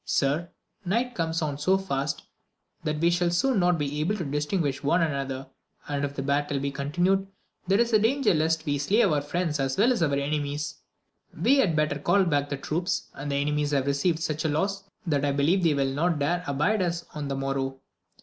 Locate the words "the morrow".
17.27-17.79